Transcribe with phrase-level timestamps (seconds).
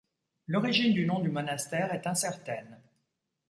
[0.47, 2.79] L'origine du nom du monastère est incertaine.